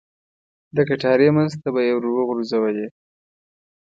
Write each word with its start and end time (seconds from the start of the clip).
د 0.75 0.77
کټارې 0.89 1.29
منځ 1.35 1.51
ته 1.61 1.67
به 1.73 1.81
یې 1.87 1.93
ور 1.95 2.05
وغوځولې. 2.13 2.87